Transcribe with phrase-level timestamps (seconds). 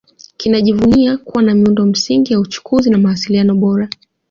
[0.37, 3.89] Kinajivuna kuwa na miundo msingi ya uchukuzi na mawasiliano bora